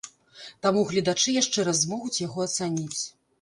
Таму 0.65 0.85
гледачы 0.91 1.35
яшчэ 1.35 1.67
раз 1.67 1.83
змогуць 1.85 2.21
яго 2.27 2.39
ацаніць. 2.49 3.01